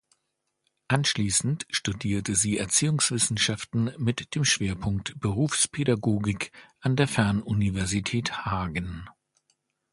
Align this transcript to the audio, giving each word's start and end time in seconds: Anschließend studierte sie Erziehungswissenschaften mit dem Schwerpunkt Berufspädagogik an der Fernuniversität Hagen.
Anschließend 0.87 1.67
studierte 1.69 2.33
sie 2.33 2.57
Erziehungswissenschaften 2.57 3.93
mit 3.99 4.33
dem 4.33 4.43
Schwerpunkt 4.45 5.19
Berufspädagogik 5.19 6.51
an 6.79 6.95
der 6.95 7.07
Fernuniversität 7.07 8.43
Hagen. 8.47 9.07